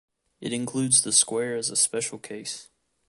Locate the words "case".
2.17-2.69